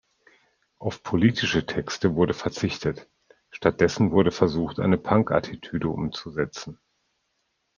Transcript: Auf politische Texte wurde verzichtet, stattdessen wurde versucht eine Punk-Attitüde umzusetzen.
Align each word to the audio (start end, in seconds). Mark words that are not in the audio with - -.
Auf 0.79 1.03
politische 1.03 1.67
Texte 1.67 2.15
wurde 2.15 2.33
verzichtet, 2.33 3.07
stattdessen 3.51 4.09
wurde 4.09 4.31
versucht 4.31 4.79
eine 4.79 4.97
Punk-Attitüde 4.97 5.89
umzusetzen. 5.89 6.79